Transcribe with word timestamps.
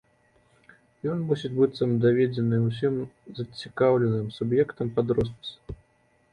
Ён 1.15 1.19
мусіць 1.31 1.51
быць 1.59 1.81
даведзены 2.07 2.57
ўсім 2.63 2.93
зацікаўленым 3.43 4.27
суб'ектам 4.41 4.87
пад 4.97 5.07
роспіс. 5.21 5.49